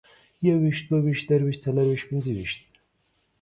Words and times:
يويشت، 0.47 0.83
دوه 0.89 0.99
ويشت، 1.05 1.25
درويشت، 1.29 1.61
څلرويشت، 1.65 2.07
پينځويشت 2.11 2.59